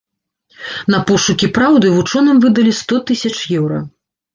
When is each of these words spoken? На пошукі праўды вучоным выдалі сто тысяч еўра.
На 0.93 1.01
пошукі 1.11 1.51
праўды 1.59 1.95
вучоным 2.01 2.43
выдалі 2.49 2.77
сто 2.83 2.95
тысяч 3.09 3.37
еўра. 3.63 3.89